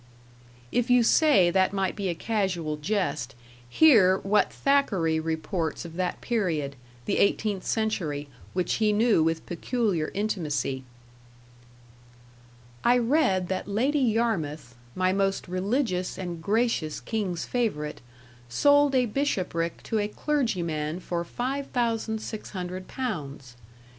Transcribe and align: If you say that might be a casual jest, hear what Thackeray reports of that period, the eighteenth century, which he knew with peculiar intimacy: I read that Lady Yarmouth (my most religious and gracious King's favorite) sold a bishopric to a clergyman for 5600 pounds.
If 0.71 0.89
you 0.89 1.03
say 1.03 1.51
that 1.51 1.73
might 1.73 1.95
be 1.95 2.09
a 2.09 2.15
casual 2.15 2.75
jest, 2.77 3.35
hear 3.69 4.17
what 4.17 4.51
Thackeray 4.51 5.19
reports 5.19 5.85
of 5.85 5.95
that 5.95 6.21
period, 6.21 6.75
the 7.05 7.19
eighteenth 7.19 7.63
century, 7.63 8.27
which 8.53 8.73
he 8.81 8.93
knew 8.93 9.21
with 9.23 9.45
peculiar 9.45 10.09
intimacy: 10.15 10.83
I 12.83 12.97
read 12.97 13.47
that 13.49 13.67
Lady 13.67 13.99
Yarmouth 13.99 14.73
(my 14.95 15.13
most 15.13 15.47
religious 15.47 16.17
and 16.17 16.41
gracious 16.41 16.99
King's 16.99 17.45
favorite) 17.45 18.01
sold 18.49 18.95
a 18.95 19.05
bishopric 19.05 19.83
to 19.83 19.99
a 19.99 20.07
clergyman 20.07 20.99
for 20.99 21.23
5600 21.23 22.87
pounds. 22.87 23.55